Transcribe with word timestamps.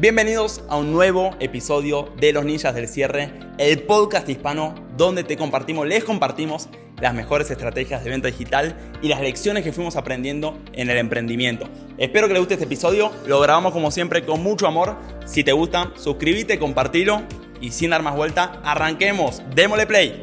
Bienvenidos 0.00 0.62
a 0.68 0.76
un 0.76 0.92
nuevo 0.92 1.34
episodio 1.40 2.14
de 2.20 2.32
Los 2.32 2.44
Ninjas 2.44 2.72
del 2.72 2.86
Cierre, 2.86 3.32
el 3.58 3.82
podcast 3.82 4.28
hispano 4.28 4.76
donde 4.96 5.24
te 5.24 5.36
compartimos, 5.36 5.88
les 5.88 6.04
compartimos 6.04 6.68
las 7.00 7.14
mejores 7.14 7.50
estrategias 7.50 8.04
de 8.04 8.10
venta 8.10 8.28
digital 8.28 8.76
y 9.02 9.08
las 9.08 9.20
lecciones 9.20 9.64
que 9.64 9.72
fuimos 9.72 9.96
aprendiendo 9.96 10.56
en 10.72 10.88
el 10.88 10.98
emprendimiento. 10.98 11.68
Espero 11.96 12.28
que 12.28 12.34
les 12.34 12.40
guste 12.40 12.54
este 12.54 12.66
episodio, 12.66 13.10
lo 13.26 13.40
grabamos 13.40 13.72
como 13.72 13.90
siempre 13.90 14.24
con 14.24 14.40
mucho 14.40 14.68
amor. 14.68 14.94
Si 15.26 15.42
te 15.42 15.50
gusta, 15.50 15.90
suscríbete, 15.96 16.60
compartilo 16.60 17.22
y 17.60 17.72
sin 17.72 17.90
dar 17.90 18.04
más 18.04 18.14
vuelta, 18.14 18.60
arranquemos, 18.62 19.42
démosle 19.52 19.88
play. 19.88 20.22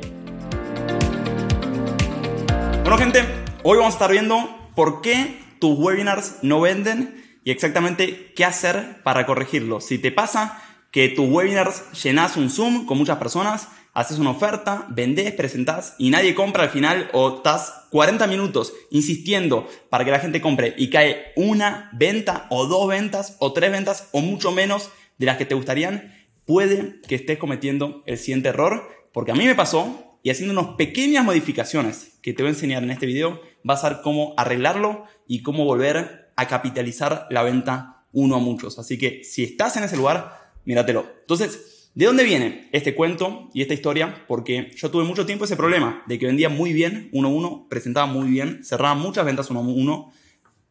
Bueno 2.83 2.97
gente, 2.97 3.25
hoy 3.63 3.77
vamos 3.77 3.93
a 3.93 3.97
estar 3.97 4.11
viendo 4.11 4.69
por 4.73 5.01
qué 5.01 5.37
tus 5.59 5.77
webinars 5.77 6.37
no 6.43 6.61
venden 6.61 7.24
y 7.45 7.51
exactamente 7.51 8.33
qué 8.35 8.43
hacer 8.43 9.01
para 9.03 9.25
corregirlo. 9.25 9.79
Si 9.79 9.99
te 9.99 10.11
pasa 10.11 10.61
que 10.91 11.07
tus 11.09 11.29
webinars 11.29 11.83
llenas 12.03 12.35
un 12.35 12.49
Zoom 12.49 12.85
con 12.85 12.97
muchas 12.97 13.17
personas, 13.19 13.69
haces 13.93 14.17
una 14.17 14.31
oferta, 14.31 14.87
vendés, 14.89 15.31
presentás 15.33 15.95
y 15.99 16.09
nadie 16.09 16.33
compra 16.33 16.63
al 16.63 16.69
final 16.69 17.09
o 17.13 17.37
estás 17.37 17.85
40 17.91 18.25
minutos 18.27 18.73
insistiendo 18.89 19.69
para 19.89 20.03
que 20.03 20.11
la 20.11 20.19
gente 20.19 20.41
compre 20.41 20.73
y 20.75 20.89
cae 20.89 21.33
una 21.35 21.91
venta 21.93 22.47
o 22.49 22.65
dos 22.65 22.87
ventas 22.87 23.37
o 23.39 23.53
tres 23.53 23.71
ventas 23.71 24.09
o 24.11 24.21
mucho 24.21 24.51
menos 24.51 24.89
de 25.19 25.27
las 25.27 25.37
que 25.37 25.45
te 25.45 25.55
gustarían, 25.55 26.13
puede 26.45 26.99
que 27.07 27.15
estés 27.15 27.37
cometiendo 27.37 28.01
el 28.07 28.17
siguiente 28.17 28.49
error, 28.49 28.89
porque 29.13 29.31
a 29.31 29.35
mí 29.35 29.45
me 29.45 29.55
pasó 29.55 30.17
y 30.23 30.31
haciendo 30.31 30.59
unas 30.59 30.75
pequeñas 30.77 31.23
modificaciones 31.23 32.17
que 32.23 32.33
te 32.33 32.41
voy 32.41 32.49
a 32.49 32.53
enseñar 32.53 32.81
en 32.81 32.89
este 32.89 33.05
video, 33.05 33.39
vas 33.63 33.83
a 33.83 33.89
ver 33.89 33.99
cómo 34.01 34.33
arreglarlo 34.35 35.05
y 35.27 35.43
cómo 35.43 35.63
volver 35.63 36.24
a 36.35 36.47
capitalizar 36.47 37.27
la 37.29 37.43
venta 37.43 38.03
uno 38.11 38.35
a 38.35 38.39
muchos. 38.39 38.79
Así 38.79 38.97
que 38.97 39.23
si 39.23 39.43
estás 39.43 39.77
en 39.77 39.83
ese 39.83 39.97
lugar, 39.97 40.51
míratelo. 40.65 41.05
Entonces, 41.21 41.89
¿de 41.93 42.05
dónde 42.05 42.23
viene 42.23 42.69
este 42.71 42.95
cuento 42.95 43.49
y 43.53 43.61
esta 43.61 43.73
historia? 43.73 44.25
Porque 44.27 44.71
yo 44.75 44.89
tuve 44.89 45.03
mucho 45.03 45.25
tiempo 45.25 45.45
ese 45.45 45.55
problema 45.55 46.03
de 46.07 46.17
que 46.17 46.25
vendía 46.25 46.49
muy 46.49 46.73
bien 46.73 47.09
uno 47.13 47.27
a 47.27 47.31
uno, 47.31 47.67
presentaba 47.69 48.07
muy 48.07 48.29
bien, 48.29 48.63
cerraba 48.63 48.95
muchas 48.95 49.25
ventas 49.25 49.49
uno 49.49 49.59
a 49.59 49.63
uno, 49.63 50.11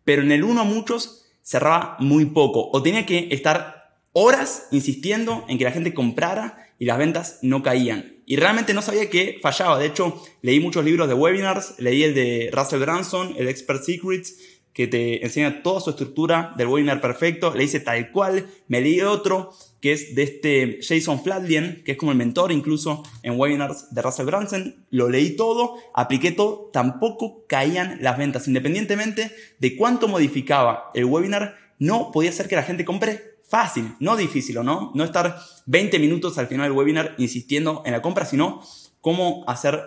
pero 0.04 0.22
en 0.22 0.32
el 0.32 0.44
uno 0.44 0.62
a 0.62 0.64
muchos 0.64 1.26
cerraba 1.42 1.96
muy 2.00 2.26
poco 2.26 2.70
o 2.72 2.82
tenía 2.82 3.06
que 3.06 3.28
estar 3.30 3.98
horas 4.12 4.68
insistiendo 4.70 5.44
en 5.48 5.58
que 5.58 5.64
la 5.64 5.72
gente 5.72 5.92
comprara 5.92 6.64
y 6.78 6.86
las 6.86 6.98
ventas 6.98 7.38
no 7.42 7.62
caían. 7.62 8.14
Y 8.26 8.36
realmente 8.36 8.72
no 8.72 8.80
sabía 8.80 9.10
que 9.10 9.38
fallaba. 9.42 9.78
De 9.78 9.86
hecho, 9.86 10.22
leí 10.40 10.58
muchos 10.58 10.84
libros 10.84 11.08
de 11.08 11.14
webinars, 11.14 11.74
leí 11.78 12.02
el 12.04 12.14
de 12.14 12.48
Russell 12.52 12.80
Branson, 12.80 13.34
el 13.36 13.48
Expert 13.48 13.82
Secrets, 13.82 14.36
que 14.74 14.88
te 14.88 15.24
enseña 15.24 15.62
toda 15.62 15.80
su 15.80 15.90
estructura 15.90 16.52
del 16.56 16.66
webinar 16.66 17.00
perfecto. 17.00 17.54
Le 17.54 17.64
hice 17.64 17.80
tal 17.80 18.10
cual. 18.10 18.46
Me 18.66 18.80
leí 18.80 19.00
otro 19.00 19.52
que 19.80 19.92
es 19.92 20.14
de 20.14 20.24
este 20.24 20.78
Jason 20.82 21.22
Flatlien, 21.22 21.82
que 21.84 21.92
es 21.92 21.98
como 21.98 22.10
el 22.10 22.18
mentor 22.18 22.50
incluso 22.50 23.04
en 23.22 23.38
webinars 23.38 23.94
de 23.94 24.02
Russell 24.02 24.26
Branson. 24.26 24.84
Lo 24.90 25.08
leí 25.08 25.36
todo, 25.36 25.76
apliqué 25.94 26.32
todo, 26.32 26.70
tampoco 26.72 27.46
caían 27.46 27.98
las 28.00 28.18
ventas. 28.18 28.48
Independientemente 28.48 29.30
de 29.60 29.76
cuánto 29.76 30.08
modificaba 30.08 30.90
el 30.94 31.04
webinar, 31.04 31.56
no 31.78 32.10
podía 32.12 32.32
ser 32.32 32.48
que 32.48 32.56
la 32.56 32.62
gente 32.64 32.84
compre 32.84 33.34
fácil, 33.48 33.94
no 34.00 34.16
difícil, 34.16 34.58
¿o 34.58 34.64
no? 34.64 34.90
No 34.94 35.04
estar 35.04 35.38
20 35.66 36.00
minutos 36.00 36.36
al 36.38 36.48
final 36.48 36.68
del 36.68 36.76
webinar 36.76 37.14
insistiendo 37.18 37.82
en 37.86 37.92
la 37.92 38.02
compra, 38.02 38.24
sino 38.24 38.60
cómo 39.00 39.44
hacer 39.46 39.82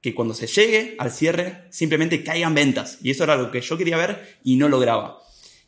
que 0.00 0.14
cuando 0.14 0.34
se 0.34 0.46
llegue 0.46 0.96
al 0.98 1.10
cierre 1.10 1.64
simplemente 1.70 2.22
caigan 2.22 2.54
ventas. 2.54 2.98
Y 3.02 3.10
eso 3.10 3.24
era 3.24 3.36
lo 3.36 3.50
que 3.50 3.60
yo 3.60 3.76
quería 3.76 3.96
ver 3.96 4.38
y 4.44 4.56
no 4.56 4.68
lograba. 4.68 5.18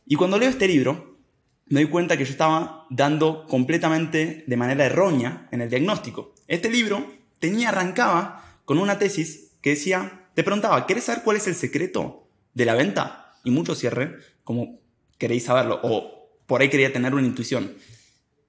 Y 0.07 0.17
cuando 0.17 0.39
leo 0.39 0.49
este 0.49 0.69
libro, 0.69 1.19
me 1.67 1.81
doy 1.81 1.91
cuenta 1.91 2.17
que 2.17 2.25
yo 2.25 2.33
estaba 2.33 2.87
dando 2.91 3.47
completamente 3.47 4.45
de 4.47 4.57
manera 4.57 4.87
errónea 4.87 5.49
en 5.53 5.61
el 5.61 5.71
diagnóstico. 5.71 6.35
Este 6.49 6.71
libro 6.71 7.07
tenía, 7.39 7.69
arrancaba 7.69 8.59
con 8.65 8.79
una 8.79 8.99
tesis 8.99 9.53
que 9.61 9.71
decía, 9.71 10.29
te 10.35 10.43
preguntaba, 10.43 10.87
¿querés 10.87 11.05
saber 11.05 11.23
cuál 11.23 11.37
es 11.37 11.47
el 11.47 11.55
secreto 11.55 12.29
de 12.55 12.65
la 12.65 12.75
venta? 12.75 13.35
Y 13.45 13.51
mucho 13.51 13.75
cierre, 13.75 14.17
como 14.43 14.81
queréis 15.19 15.45
saberlo, 15.45 15.81
o 15.83 16.31
por 16.47 16.61
ahí 16.61 16.69
quería 16.69 16.93
tener 16.93 17.15
una 17.15 17.27
intuición. 17.27 17.75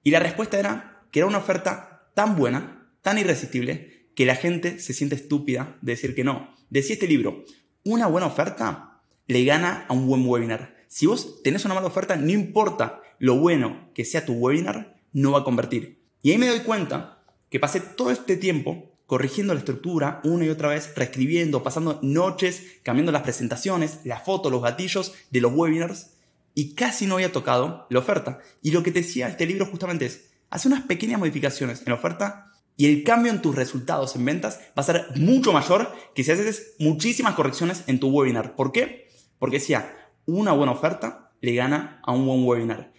Y 0.02 0.10
la 0.10 0.18
respuesta 0.18 0.58
era 0.58 1.04
que 1.12 1.20
era 1.20 1.28
una 1.28 1.38
oferta 1.38 2.10
tan 2.14 2.36
buena, 2.36 2.90
tan 3.02 3.18
irresistible, 3.18 4.01
que 4.14 4.26
la 4.26 4.36
gente 4.36 4.78
se 4.78 4.92
siente 4.92 5.14
estúpida 5.14 5.76
de 5.80 5.92
decir 5.92 6.14
que 6.14 6.24
no. 6.24 6.54
Decía 6.70 6.94
este 6.94 7.08
libro, 7.08 7.44
una 7.84 8.06
buena 8.06 8.26
oferta 8.26 9.00
le 9.26 9.44
gana 9.44 9.86
a 9.88 9.92
un 9.92 10.06
buen 10.06 10.26
webinar. 10.26 10.76
Si 10.88 11.06
vos 11.06 11.42
tenés 11.42 11.64
una 11.64 11.74
mala 11.74 11.86
oferta, 11.86 12.16
no 12.16 12.30
importa 12.30 13.00
lo 13.18 13.36
bueno 13.36 13.90
que 13.94 14.04
sea 14.04 14.26
tu 14.26 14.34
webinar, 14.34 14.96
no 15.12 15.32
va 15.32 15.40
a 15.40 15.44
convertir. 15.44 16.02
Y 16.22 16.30
ahí 16.30 16.38
me 16.38 16.48
doy 16.48 16.60
cuenta 16.60 17.22
que 17.50 17.60
pasé 17.60 17.80
todo 17.80 18.10
este 18.10 18.36
tiempo 18.36 18.92
corrigiendo 19.06 19.52
la 19.52 19.60
estructura 19.60 20.20
una 20.24 20.46
y 20.46 20.48
otra 20.48 20.68
vez, 20.68 20.94
reescribiendo, 20.96 21.62
pasando 21.62 21.98
noches, 22.02 22.62
cambiando 22.82 23.12
las 23.12 23.22
presentaciones, 23.22 24.00
las 24.04 24.24
fotos, 24.24 24.50
los 24.50 24.62
gatillos 24.62 25.12
de 25.30 25.40
los 25.40 25.52
webinars 25.52 26.12
y 26.54 26.74
casi 26.74 27.06
no 27.06 27.16
había 27.16 27.32
tocado 27.32 27.86
la 27.90 27.98
oferta. 27.98 28.40
Y 28.62 28.70
lo 28.70 28.82
que 28.82 28.90
te 28.90 29.00
decía 29.00 29.28
este 29.28 29.46
libro 29.46 29.66
justamente 29.66 30.06
es, 30.06 30.30
hace 30.50 30.68
unas 30.68 30.84
pequeñas 30.84 31.18
modificaciones 31.18 31.80
en 31.80 31.88
la 31.88 31.94
oferta 31.94 32.51
y 32.76 32.86
el 32.86 33.04
cambio 33.04 33.30
en 33.30 33.42
tus 33.42 33.54
resultados 33.54 34.16
en 34.16 34.24
ventas 34.24 34.60
va 34.70 34.80
a 34.80 34.82
ser 34.82 35.06
mucho 35.16 35.52
mayor 35.52 35.92
que 36.14 36.24
si 36.24 36.32
haces 36.32 36.74
muchísimas 36.78 37.34
correcciones 37.34 37.84
en 37.86 38.00
tu 38.00 38.08
webinar. 38.08 38.56
¿Por 38.56 38.72
qué? 38.72 39.08
Porque 39.38 39.58
decía, 39.58 39.94
una 40.26 40.52
buena 40.52 40.72
oferta 40.72 41.32
le 41.40 41.54
gana 41.54 42.00
a 42.04 42.12
un 42.12 42.26
buen 42.26 42.44
webinar. 42.44 42.92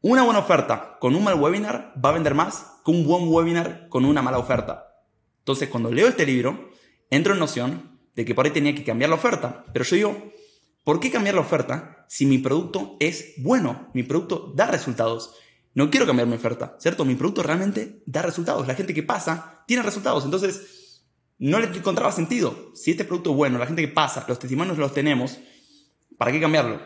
Una 0.00 0.22
buena 0.22 0.38
oferta 0.38 0.96
con 1.00 1.14
un 1.16 1.24
mal 1.24 1.40
webinar 1.40 1.92
va 2.02 2.10
a 2.10 2.12
vender 2.12 2.34
más 2.34 2.78
que 2.84 2.90
un 2.92 3.04
buen 3.04 3.28
webinar 3.28 3.88
con 3.88 4.04
una 4.04 4.22
mala 4.22 4.38
oferta. 4.38 5.04
Entonces, 5.40 5.68
cuando 5.68 5.90
leo 5.90 6.06
este 6.06 6.24
libro, 6.24 6.70
entro 7.10 7.32
en 7.32 7.40
noción 7.40 7.98
de 8.14 8.24
que 8.24 8.34
por 8.34 8.44
ahí 8.44 8.52
tenía 8.52 8.74
que 8.74 8.84
cambiar 8.84 9.10
la 9.10 9.16
oferta. 9.16 9.64
Pero 9.72 9.84
yo 9.84 9.96
digo, 9.96 10.32
¿por 10.84 11.00
qué 11.00 11.10
cambiar 11.10 11.34
la 11.34 11.40
oferta 11.40 12.04
si 12.08 12.26
mi 12.26 12.38
producto 12.38 12.96
es 13.00 13.34
bueno? 13.38 13.90
Mi 13.92 14.04
producto 14.04 14.52
da 14.54 14.66
resultados. 14.66 15.34
No 15.78 15.92
quiero 15.92 16.06
cambiar 16.06 16.26
mi 16.26 16.34
oferta, 16.34 16.76
¿cierto? 16.80 17.04
Mi 17.04 17.14
producto 17.14 17.40
realmente 17.40 18.02
da 18.04 18.20
resultados. 18.20 18.66
La 18.66 18.74
gente 18.74 18.92
que 18.92 19.04
pasa 19.04 19.62
tiene 19.68 19.84
resultados. 19.84 20.24
Entonces, 20.24 21.04
no 21.38 21.60
le 21.60 21.68
encontraba 21.68 22.10
sentido. 22.10 22.72
Si 22.74 22.90
este 22.90 23.04
producto 23.04 23.30
es 23.30 23.36
bueno, 23.36 23.60
la 23.60 23.66
gente 23.66 23.82
que 23.82 23.86
pasa, 23.86 24.24
los 24.26 24.40
testimonios 24.40 24.76
los 24.76 24.92
tenemos, 24.92 25.38
¿para 26.16 26.32
qué 26.32 26.40
cambiarlo? 26.40 26.80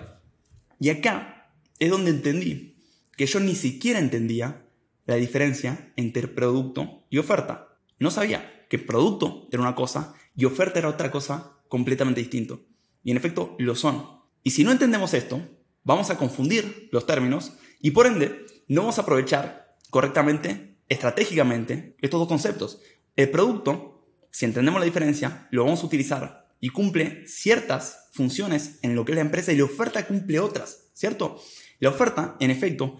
Y 0.78 0.90
acá 0.90 1.54
es 1.78 1.90
donde 1.90 2.10
entendí 2.10 2.76
que 3.16 3.24
yo 3.24 3.40
ni 3.40 3.54
siquiera 3.54 3.98
entendía 3.98 4.66
la 5.06 5.14
diferencia 5.14 5.94
entre 5.96 6.28
producto 6.28 7.06
y 7.08 7.16
oferta. 7.16 7.78
No 7.98 8.10
sabía 8.10 8.66
que 8.68 8.78
producto 8.78 9.48
era 9.50 9.62
una 9.62 9.74
cosa 9.74 10.12
y 10.36 10.44
oferta 10.44 10.80
era 10.80 10.90
otra 10.90 11.10
cosa 11.10 11.52
completamente 11.68 12.20
distinto. 12.20 12.60
Y 13.02 13.10
en 13.10 13.16
efecto 13.16 13.56
lo 13.58 13.74
son. 13.74 14.04
Y 14.42 14.50
si 14.50 14.64
no 14.64 14.70
entendemos 14.70 15.14
esto, 15.14 15.40
vamos 15.82 16.10
a 16.10 16.18
confundir 16.18 16.90
los 16.92 17.06
términos 17.06 17.54
y 17.80 17.92
por 17.92 18.06
ende 18.06 18.44
no 18.68 18.82
vamos 18.82 18.98
a 18.98 19.02
aprovechar 19.02 19.76
correctamente, 19.90 20.76
estratégicamente, 20.88 21.96
estos 22.00 22.20
dos 22.20 22.28
conceptos. 22.28 22.80
El 23.16 23.30
producto, 23.30 24.06
si 24.30 24.44
entendemos 24.44 24.80
la 24.80 24.86
diferencia, 24.86 25.48
lo 25.50 25.64
vamos 25.64 25.82
a 25.82 25.86
utilizar 25.86 26.48
y 26.60 26.70
cumple 26.70 27.26
ciertas 27.26 28.08
funciones 28.12 28.78
en 28.82 28.94
lo 28.94 29.04
que 29.04 29.12
es 29.12 29.16
la 29.16 29.22
empresa 29.22 29.52
y 29.52 29.56
la 29.56 29.64
oferta 29.64 30.06
cumple 30.06 30.40
otras, 30.40 30.90
¿cierto? 30.94 31.42
La 31.80 31.90
oferta, 31.90 32.36
en 32.40 32.50
efecto, 32.50 32.96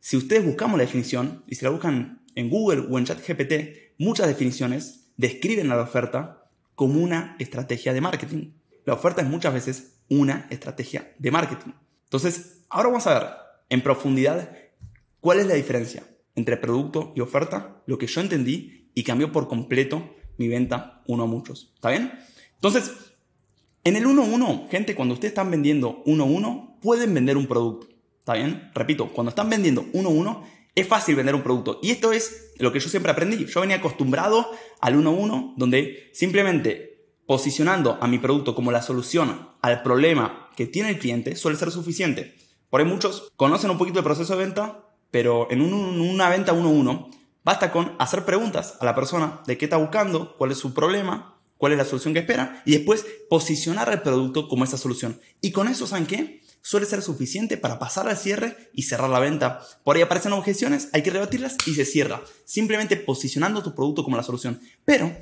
si 0.00 0.16
ustedes 0.16 0.44
buscamos 0.44 0.78
la 0.78 0.84
definición 0.84 1.42
y 1.46 1.54
se 1.54 1.64
la 1.64 1.70
buscan 1.70 2.22
en 2.34 2.50
Google 2.50 2.86
o 2.90 2.98
en 2.98 3.06
ChatGPT, 3.06 3.96
muchas 3.98 4.28
definiciones 4.28 5.10
describen 5.16 5.68
la 5.68 5.80
oferta 5.80 6.50
como 6.74 7.02
una 7.02 7.36
estrategia 7.38 7.92
de 7.92 8.00
marketing. 8.00 8.52
La 8.84 8.94
oferta 8.94 9.22
es 9.22 9.28
muchas 9.28 9.54
veces 9.54 9.96
una 10.08 10.46
estrategia 10.50 11.14
de 11.18 11.30
marketing. 11.30 11.72
Entonces, 12.04 12.62
ahora 12.68 12.90
vamos 12.90 13.06
a 13.06 13.18
ver 13.18 13.28
en 13.70 13.82
profundidad 13.82 14.50
cuál 15.26 15.40
es 15.40 15.46
la 15.48 15.54
diferencia 15.54 16.06
entre 16.36 16.56
producto 16.56 17.12
y 17.16 17.20
oferta, 17.20 17.82
lo 17.86 17.98
que 17.98 18.06
yo 18.06 18.20
entendí 18.20 18.92
y 18.94 19.02
cambió 19.02 19.32
por 19.32 19.48
completo 19.48 20.14
mi 20.38 20.46
venta 20.46 21.02
uno 21.08 21.24
a 21.24 21.26
muchos. 21.26 21.72
¿Está 21.74 21.90
bien? 21.90 22.12
Entonces, 22.54 22.92
en 23.82 23.96
el 23.96 24.06
1-1, 24.06 24.68
gente, 24.68 24.94
cuando 24.94 25.14
ustedes 25.14 25.32
están 25.32 25.50
vendiendo 25.50 26.04
1-1, 26.04 26.78
pueden 26.80 27.12
vender 27.12 27.36
un 27.36 27.48
producto. 27.48 27.88
¿Está 28.20 28.34
bien? 28.34 28.70
Repito, 28.72 29.08
cuando 29.08 29.30
están 29.30 29.50
vendiendo 29.50 29.84
1-1, 29.94 30.44
es 30.76 30.86
fácil 30.86 31.16
vender 31.16 31.34
un 31.34 31.42
producto. 31.42 31.80
Y 31.82 31.90
esto 31.90 32.12
es 32.12 32.52
lo 32.58 32.70
que 32.70 32.78
yo 32.78 32.88
siempre 32.88 33.10
aprendí. 33.10 33.46
Yo 33.46 33.62
venía 33.62 33.78
acostumbrado 33.78 34.48
al 34.80 34.94
1-1, 34.94 35.54
donde 35.56 36.08
simplemente 36.12 37.16
posicionando 37.26 37.98
a 38.00 38.06
mi 38.06 38.20
producto 38.20 38.54
como 38.54 38.70
la 38.70 38.80
solución 38.80 39.48
al 39.60 39.82
problema 39.82 40.50
que 40.54 40.66
tiene 40.66 40.90
el 40.90 41.00
cliente 41.00 41.34
suele 41.34 41.58
ser 41.58 41.72
suficiente. 41.72 42.36
Por 42.70 42.80
ahí 42.80 42.86
muchos 42.86 43.32
conocen 43.34 43.70
un 43.70 43.78
poquito 43.78 43.98
el 43.98 44.04
proceso 44.04 44.36
de 44.36 44.44
venta, 44.44 44.85
pero 45.16 45.50
en 45.50 45.62
una 45.62 46.28
venta 46.28 46.52
1-1 46.52 47.08
basta 47.42 47.72
con 47.72 47.96
hacer 47.98 48.26
preguntas 48.26 48.74
a 48.80 48.84
la 48.84 48.94
persona 48.94 49.40
de 49.46 49.56
qué 49.56 49.64
está 49.64 49.78
buscando, 49.78 50.36
cuál 50.36 50.50
es 50.50 50.58
su 50.58 50.74
problema, 50.74 51.38
cuál 51.56 51.72
es 51.72 51.78
la 51.78 51.86
solución 51.86 52.12
que 52.12 52.20
espera 52.20 52.62
y 52.66 52.72
después 52.72 53.06
posicionar 53.30 53.90
el 53.90 54.02
producto 54.02 54.46
como 54.46 54.64
esa 54.64 54.76
solución. 54.76 55.18
Y 55.40 55.52
con 55.52 55.68
eso, 55.68 55.86
¿saben 55.86 56.04
qué? 56.04 56.42
suele 56.60 56.84
ser 56.84 57.00
suficiente 57.00 57.56
para 57.56 57.78
pasar 57.78 58.06
al 58.08 58.18
cierre 58.18 58.68
y 58.74 58.82
cerrar 58.82 59.08
la 59.08 59.18
venta. 59.18 59.62
Por 59.84 59.96
ahí 59.96 60.02
aparecen 60.02 60.34
objeciones, 60.34 60.90
hay 60.92 61.02
que 61.02 61.10
rebatirlas 61.10 61.56
y 61.66 61.72
se 61.72 61.86
cierra, 61.86 62.20
simplemente 62.44 62.96
posicionando 62.96 63.62
tu 63.62 63.74
producto 63.74 64.04
como 64.04 64.18
la 64.18 64.22
solución. 64.22 64.60
Pero 64.84 65.16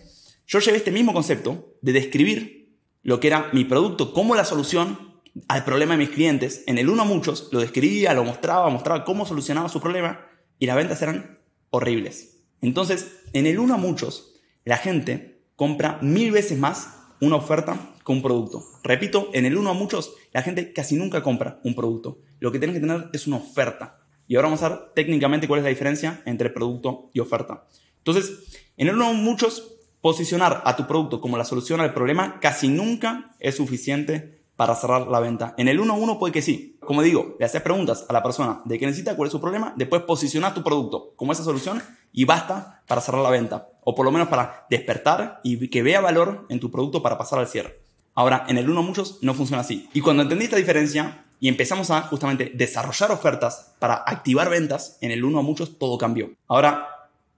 yo 0.49 0.59
llevé 0.59 0.79
este 0.79 0.91
mismo 0.91 1.13
concepto 1.13 1.77
de 1.83 1.93
describir 1.93 2.75
lo 3.05 3.21
que 3.21 3.29
era 3.29 3.49
mi 3.53 3.65
producto 3.65 4.13
como 4.13 4.35
la 4.35 4.45
solución 4.45 5.14
al 5.49 5.65
problema 5.65 5.95
de 5.95 5.99
mis 5.99 6.11
clientes. 6.11 6.65
En 6.67 6.79
el 6.79 6.89
uno 6.89 7.03
a 7.03 7.07
muchos 7.07 7.49
lo 7.53 7.61
describía, 7.61 8.15
lo 8.15 8.25
mostraba, 8.25 8.69
mostraba 8.71 9.05
cómo 9.05 9.27
solucionaba 9.27 9.69
su 9.69 9.81
problema 9.81 10.27
y 10.59 10.67
las 10.67 10.77
ventas 10.77 11.03
eran 11.03 11.41
horribles. 11.71 12.45
Entonces, 12.61 13.21
en 13.33 13.47
el 13.47 13.59
uno 13.59 13.75
a 13.75 13.79
muchos, 13.79 14.41
la 14.65 14.77
gente 14.77 15.43
compra 15.57 15.99
mil 16.03 16.31
veces 16.31 16.59
más 16.59 16.99
una 17.21 17.37
oferta 17.37 17.95
que 18.05 18.13
un 18.13 18.23
producto. 18.23 18.65
Repito, 18.83 19.31
en 19.33 19.47
el 19.47 19.57
uno 19.57 19.71
a 19.71 19.75
muchos, 19.75 20.15
la 20.33 20.43
gente 20.43 20.73
casi 20.73 20.97
nunca 20.97 21.23
compra 21.23 21.61
un 21.65 21.75
producto. 21.75 22.21
Lo 22.39 22.53
que 22.53 22.59
tienes 22.59 22.75
que 22.75 22.81
tener 22.81 23.09
es 23.13 23.27
una 23.27 23.37
oferta. 23.37 23.99
Y 24.27 24.37
ahora 24.37 24.49
vamos 24.49 24.63
a 24.63 24.69
ver 24.69 24.79
técnicamente 24.95 25.49
cuál 25.49 25.59
es 25.59 25.65
la 25.65 25.71
diferencia 25.71 26.23
entre 26.25 26.51
producto 26.51 27.11
y 27.13 27.21
oferta. 27.21 27.67
Entonces, 27.99 28.63
en 28.77 28.89
el 28.89 28.95
uno 28.95 29.09
a 29.09 29.13
muchos, 29.13 29.75
posicionar 30.01 30.63
a 30.65 30.77
tu 30.77 30.87
producto 30.87 31.21
como 31.21 31.39
la 31.39 31.45
solución 31.45 31.81
al 31.81 31.95
problema 31.95 32.39
casi 32.41 32.69
nunca 32.69 33.35
es 33.41 33.57
suficiente 33.57 34.34
para 34.57 34.75
cerrar 34.75 35.09
la 35.09 35.21
venta. 35.21 35.55
En 35.59 35.69
el 35.69 35.81
1 35.81 35.93
a 35.93 35.97
1 35.97 36.19
puede 36.19 36.33
que 36.33 36.43
sí. 36.43 36.77
Como 36.81 37.03
digo, 37.03 37.37
le 37.39 37.47
haces 37.47 37.63
preguntas 37.63 38.07
a 38.09 38.13
la 38.13 38.23
persona 38.23 38.63
de 38.65 38.79
qué 38.79 38.87
necesita, 38.87 39.17
cuál 39.17 39.29
es 39.29 39.33
su 39.33 39.41
problema, 39.41 39.75
después 39.77 40.03
posicionas 40.03 40.55
tu 40.55 40.63
producto 40.63 41.13
como 41.17 41.33
esa 41.33 41.45
solución 41.45 41.83
y 42.13 42.25
basta 42.25 42.83
para 42.87 43.01
cerrar 43.01 43.23
la 43.23 43.31
venta. 43.31 43.69
O 43.83 43.95
por 43.95 44.05
lo 44.05 44.13
menos 44.13 44.29
para 44.29 44.67
despertar 44.71 45.41
y 45.43 45.69
que 45.69 45.83
vea 45.83 46.01
valor 46.01 46.47
en 46.49 46.61
tu 46.61 46.71
producto 46.71 47.03
para 47.03 47.19
pasar 47.19 47.39
al 47.39 47.49
cierre. 47.49 47.81
Ahora, 48.15 48.45
en 48.49 48.59
el 48.59 48.71
1 48.71 48.79
a 48.79 48.83
muchos 48.83 49.19
no 49.23 49.35
funciona 49.35 49.63
así. 49.63 49.89
Y 49.93 50.01
cuando 50.01 50.23
entendí 50.23 50.45
esta 50.45 50.57
diferencia 50.57 51.25
y 51.41 51.49
empezamos 51.49 51.91
a 51.91 52.03
justamente 52.03 52.53
desarrollar 52.55 53.11
ofertas 53.11 53.75
para 53.81 53.95
activar 53.95 54.49
ventas, 54.49 54.99
en 55.01 55.11
el 55.11 55.25
1 55.25 55.39
a 55.39 55.43
muchos 55.43 55.79
todo 55.79 55.99
cambió. 55.99 56.31
Ahora, 56.47 56.89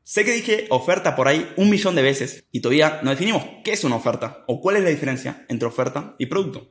sé 0.04 0.24
que 0.24 0.32
dije 0.32 0.66
oferta 0.68 1.16
por 1.16 1.28
ahí 1.28 1.50
un 1.56 1.70
millón 1.70 1.94
de 1.94 2.02
veces 2.02 2.44
y 2.52 2.60
todavía 2.60 3.00
no 3.02 3.10
definimos 3.10 3.42
qué 3.64 3.72
es 3.72 3.84
una 3.84 3.96
oferta 3.96 4.44
o 4.46 4.60
cuál 4.60 4.76
es 4.76 4.84
la 4.84 4.90
diferencia 4.90 5.46
entre 5.48 5.66
oferta 5.66 6.14
y 6.18 6.26
producto. 6.26 6.68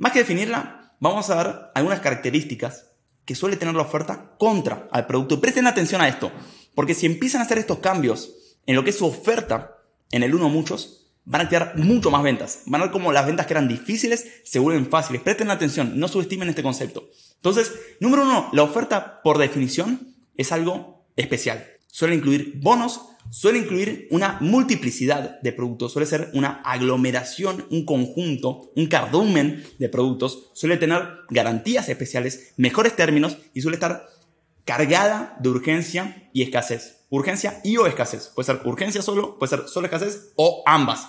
Más 0.00 0.12
que 0.12 0.20
definirla, 0.20 0.94
vamos 0.98 1.28
a 1.28 1.42
ver 1.42 1.56
algunas 1.74 2.00
características 2.00 2.86
que 3.26 3.34
suele 3.34 3.58
tener 3.58 3.74
la 3.74 3.82
oferta 3.82 4.34
contra 4.38 4.88
al 4.90 5.06
producto. 5.06 5.42
Presten 5.42 5.66
atención 5.66 6.00
a 6.00 6.08
esto, 6.08 6.32
porque 6.74 6.94
si 6.94 7.04
empiezan 7.04 7.42
a 7.42 7.44
hacer 7.44 7.58
estos 7.58 7.80
cambios 7.80 8.32
en 8.64 8.76
lo 8.76 8.82
que 8.82 8.90
es 8.90 8.96
su 8.96 9.04
oferta, 9.04 9.76
en 10.10 10.22
el 10.22 10.34
uno 10.34 10.48
muchos, 10.48 11.12
van 11.26 11.42
a 11.42 11.48
crear 11.50 11.76
mucho 11.76 12.10
más 12.10 12.22
ventas. 12.22 12.62
Van 12.64 12.80
a 12.80 12.84
ver 12.84 12.92
cómo 12.92 13.12
las 13.12 13.26
ventas 13.26 13.44
que 13.46 13.52
eran 13.52 13.68
difíciles 13.68 14.40
se 14.42 14.58
vuelven 14.58 14.88
fáciles. 14.88 15.20
Presten 15.20 15.50
atención, 15.50 16.00
no 16.00 16.08
subestimen 16.08 16.48
este 16.48 16.62
concepto. 16.62 17.10
Entonces, 17.34 17.70
número 18.00 18.22
uno, 18.22 18.48
la 18.54 18.62
oferta 18.62 19.20
por 19.22 19.36
definición 19.36 20.14
es 20.34 20.50
algo 20.50 21.04
especial. 21.14 21.62
Suele 21.90 22.14
incluir 22.14 22.54
bonos, 22.60 23.00
suele 23.30 23.58
incluir 23.58 24.08
una 24.10 24.38
multiplicidad 24.40 25.40
de 25.40 25.52
productos, 25.52 25.92
suele 25.92 26.06
ser 26.06 26.30
una 26.34 26.62
aglomeración, 26.64 27.66
un 27.70 27.84
conjunto, 27.84 28.70
un 28.76 28.86
cardumen 28.86 29.64
de 29.78 29.88
productos, 29.88 30.50
suele 30.54 30.76
tener 30.76 31.02
garantías 31.30 31.88
especiales, 31.88 32.54
mejores 32.56 32.96
términos 32.96 33.38
y 33.54 33.62
suele 33.62 33.76
estar 33.76 34.06
cargada 34.64 35.36
de 35.40 35.48
urgencia 35.48 36.30
y 36.32 36.42
escasez. 36.42 37.06
Urgencia 37.10 37.60
y 37.64 37.76
o 37.76 37.86
escasez. 37.86 38.30
Puede 38.34 38.46
ser 38.46 38.60
urgencia 38.64 39.02
solo, 39.02 39.38
puede 39.38 39.50
ser 39.50 39.68
solo 39.68 39.86
escasez 39.86 40.32
o 40.36 40.62
ambas. 40.64 41.08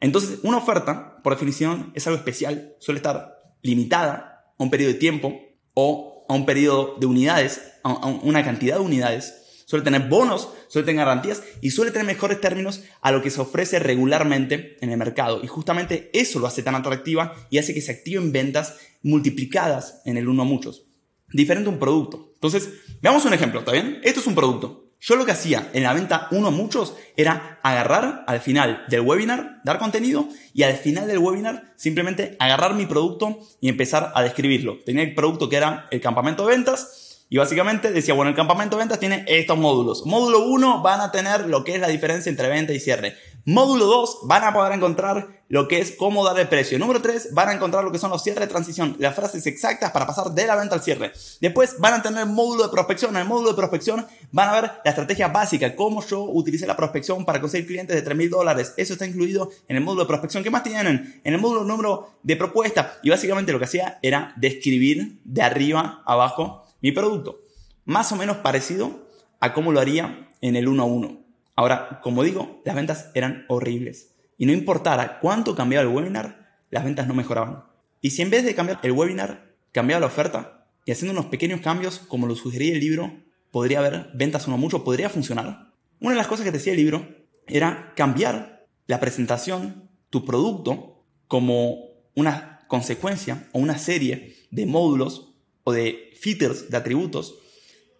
Entonces, 0.00 0.40
una 0.42 0.58
oferta, 0.58 1.20
por 1.22 1.32
definición, 1.32 1.92
es 1.94 2.06
algo 2.06 2.18
especial, 2.18 2.74
suele 2.78 2.98
estar 2.98 3.38
limitada 3.62 4.52
a 4.58 4.62
un 4.62 4.70
periodo 4.70 4.92
de 4.92 4.98
tiempo 4.98 5.40
o 5.74 6.26
a 6.28 6.34
un 6.34 6.46
periodo 6.46 6.96
de 6.98 7.06
unidades, 7.06 7.60
a 7.84 8.06
una 8.06 8.44
cantidad 8.44 8.76
de 8.76 8.82
unidades 8.82 9.47
suele 9.68 9.84
tener 9.84 10.08
bonos, 10.08 10.48
suele 10.68 10.86
tener 10.86 11.04
garantías 11.04 11.42
y 11.60 11.72
suele 11.72 11.90
tener 11.90 12.06
mejores 12.06 12.40
términos 12.40 12.84
a 13.02 13.12
lo 13.12 13.20
que 13.20 13.28
se 13.28 13.42
ofrece 13.42 13.78
regularmente 13.78 14.78
en 14.80 14.88
el 14.88 14.96
mercado. 14.96 15.40
Y 15.44 15.46
justamente 15.46 16.08
eso 16.14 16.38
lo 16.38 16.46
hace 16.46 16.62
tan 16.62 16.74
atractiva 16.74 17.34
y 17.50 17.58
hace 17.58 17.74
que 17.74 17.82
se 17.82 17.92
activen 17.92 18.32
ventas 18.32 18.76
multiplicadas 19.02 20.00
en 20.06 20.16
el 20.16 20.26
uno 20.26 20.40
a 20.40 20.46
muchos. 20.46 20.86
Diferente 21.34 21.68
a 21.68 21.72
un 21.74 21.78
producto. 21.78 22.30
Entonces, 22.32 22.70
veamos 23.02 23.26
un 23.26 23.34
ejemplo, 23.34 23.58
¿está 23.60 23.72
bien? 23.72 24.00
Esto 24.04 24.20
es 24.20 24.26
un 24.26 24.34
producto. 24.34 24.86
Yo 25.00 25.16
lo 25.16 25.26
que 25.26 25.32
hacía 25.32 25.68
en 25.74 25.82
la 25.82 25.92
venta 25.92 26.28
uno 26.30 26.48
a 26.48 26.50
muchos 26.50 26.94
era 27.18 27.60
agarrar 27.62 28.24
al 28.26 28.40
final 28.40 28.84
del 28.88 29.02
webinar, 29.02 29.60
dar 29.64 29.78
contenido 29.78 30.30
y 30.54 30.62
al 30.62 30.76
final 30.76 31.06
del 31.06 31.18
webinar 31.18 31.74
simplemente 31.76 32.36
agarrar 32.38 32.72
mi 32.72 32.86
producto 32.86 33.38
y 33.60 33.68
empezar 33.68 34.12
a 34.14 34.22
describirlo. 34.22 34.78
Tenía 34.86 35.02
el 35.02 35.14
producto 35.14 35.50
que 35.50 35.56
era 35.56 35.88
el 35.90 36.00
campamento 36.00 36.46
de 36.46 36.56
ventas 36.56 37.07
y 37.30 37.36
básicamente 37.36 37.92
decía, 37.92 38.14
bueno, 38.14 38.30
el 38.30 38.36
campamento 38.36 38.76
de 38.76 38.82
ventas 38.82 38.98
tiene 38.98 39.24
estos 39.28 39.58
módulos. 39.58 40.06
Módulo 40.06 40.46
1 40.46 40.82
van 40.82 41.00
a 41.00 41.12
tener 41.12 41.46
lo 41.46 41.62
que 41.62 41.74
es 41.74 41.80
la 41.80 41.88
diferencia 41.88 42.30
entre 42.30 42.48
venta 42.48 42.72
y 42.72 42.80
cierre. 42.80 43.16
Módulo 43.44 43.86
2 43.86 44.20
van 44.24 44.44
a 44.44 44.52
poder 44.52 44.72
encontrar 44.72 45.42
lo 45.48 45.68
que 45.68 45.78
es 45.78 45.92
cómo 45.92 46.24
dar 46.24 46.38
el 46.38 46.48
precio. 46.48 46.78
Número 46.78 47.00
3 47.00 47.32
van 47.32 47.48
a 47.48 47.52
encontrar 47.54 47.84
lo 47.84 47.92
que 47.92 47.98
son 47.98 48.10
los 48.10 48.22
cierres 48.22 48.42
de 48.42 48.46
transición, 48.46 48.96
las 48.98 49.14
frases 49.14 49.46
exactas 49.46 49.90
para 49.90 50.06
pasar 50.06 50.32
de 50.32 50.46
la 50.46 50.56
venta 50.56 50.74
al 50.74 50.82
cierre. 50.82 51.12
Después 51.40 51.76
van 51.78 51.94
a 51.94 52.02
tener 52.02 52.26
módulo 52.26 52.64
de 52.64 52.68
prospección. 52.70 53.14
En 53.14 53.22
el 53.22 53.28
módulo 53.28 53.50
de 53.50 53.56
prospección 53.56 54.06
van 54.32 54.48
a 54.48 54.60
ver 54.60 54.70
la 54.84 54.90
estrategia 54.90 55.28
básica, 55.28 55.76
cómo 55.76 56.04
yo 56.04 56.22
utilicé 56.22 56.66
la 56.66 56.76
prospección 56.76 57.24
para 57.24 57.40
conseguir 57.40 57.66
clientes 57.66 57.94
de 57.94 58.02
3 58.02 58.16
mil 58.16 58.30
dólares. 58.30 58.74
Eso 58.76 58.94
está 58.94 59.06
incluido 59.06 59.50
en 59.68 59.76
el 59.76 59.82
módulo 59.82 60.02
de 60.02 60.08
prospección. 60.08 60.42
¿Qué 60.42 60.50
más 60.50 60.62
tienen? 60.62 61.20
En 61.24 61.34
el 61.34 61.40
módulo 61.40 61.64
número 61.64 62.18
de 62.22 62.36
propuesta. 62.36 62.98
Y 63.02 63.10
básicamente 63.10 63.52
lo 63.52 63.58
que 63.58 63.66
hacía 63.66 63.98
era 64.02 64.34
describir 64.36 65.20
de 65.24 65.42
arriba 65.42 66.02
abajo 66.06 66.67
mi 66.80 66.92
producto. 66.92 67.40
Más 67.84 68.12
o 68.12 68.16
menos 68.16 68.38
parecido 68.38 69.08
a 69.40 69.52
cómo 69.52 69.72
lo 69.72 69.80
haría 69.80 70.30
en 70.40 70.56
el 70.56 70.68
1 70.68 70.82
a 70.82 70.86
1. 70.86 71.20
Ahora, 71.56 72.00
como 72.02 72.22
digo, 72.22 72.60
las 72.64 72.76
ventas 72.76 73.10
eran 73.14 73.44
horribles. 73.48 74.14
Y 74.36 74.46
no 74.46 74.52
importara 74.52 75.18
cuánto 75.20 75.56
cambiaba 75.56 75.88
el 75.88 75.94
webinar, 75.94 76.60
las 76.70 76.84
ventas 76.84 77.08
no 77.08 77.14
mejoraban. 77.14 77.64
Y 78.00 78.10
si 78.10 78.22
en 78.22 78.30
vez 78.30 78.44
de 78.44 78.54
cambiar 78.54 78.78
el 78.82 78.92
webinar, 78.92 79.54
cambiaba 79.72 80.00
la 80.00 80.06
oferta, 80.06 80.66
y 80.84 80.92
haciendo 80.92 81.18
unos 81.18 81.30
pequeños 81.30 81.60
cambios, 81.60 81.98
como 81.98 82.26
lo 82.26 82.34
sugería 82.36 82.72
el 82.72 82.80
libro, 82.80 83.12
podría 83.50 83.80
haber 83.80 84.10
ventas 84.14 84.46
uno 84.46 84.56
mucho, 84.56 84.84
podría 84.84 85.08
funcionar. 85.08 85.72
Una 86.00 86.12
de 86.12 86.16
las 86.16 86.28
cosas 86.28 86.44
que 86.44 86.52
decía 86.52 86.72
el 86.72 86.78
libro 86.78 87.08
era 87.46 87.92
cambiar 87.96 88.66
la 88.86 89.00
presentación, 89.00 89.90
tu 90.10 90.24
producto, 90.24 91.04
como 91.26 91.88
una 92.14 92.60
consecuencia 92.68 93.48
o 93.52 93.58
una 93.58 93.78
serie 93.78 94.36
de 94.50 94.66
módulos 94.66 95.34
de 95.72 96.12
features, 96.20 96.70
de 96.70 96.76
atributos, 96.76 97.38